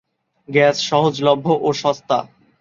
[0.49, 2.17] Gas সহজলভ্য ও সস্তা।